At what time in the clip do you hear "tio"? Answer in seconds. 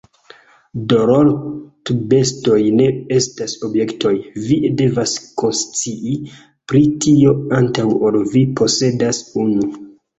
7.07-7.39